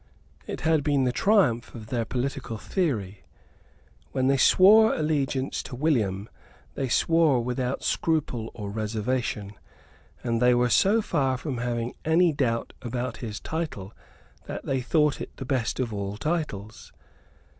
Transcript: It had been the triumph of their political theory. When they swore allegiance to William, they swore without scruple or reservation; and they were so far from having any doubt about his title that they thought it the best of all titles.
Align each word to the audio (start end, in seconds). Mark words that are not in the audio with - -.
It 0.47 0.61
had 0.61 0.83
been 0.83 1.03
the 1.03 1.11
triumph 1.11 1.75
of 1.75 1.89
their 1.89 2.05
political 2.05 2.57
theory. 2.57 3.23
When 4.13 4.25
they 4.25 4.35
swore 4.35 4.95
allegiance 4.95 5.61
to 5.61 5.75
William, 5.75 6.27
they 6.73 6.89
swore 6.89 7.43
without 7.43 7.83
scruple 7.83 8.49
or 8.55 8.71
reservation; 8.71 9.53
and 10.23 10.41
they 10.41 10.55
were 10.55 10.71
so 10.71 11.03
far 11.03 11.37
from 11.37 11.59
having 11.59 11.93
any 12.03 12.33
doubt 12.33 12.73
about 12.81 13.17
his 13.17 13.39
title 13.39 13.93
that 14.47 14.65
they 14.65 14.81
thought 14.81 15.21
it 15.21 15.37
the 15.37 15.45
best 15.45 15.79
of 15.79 15.93
all 15.93 16.17
titles. 16.17 16.91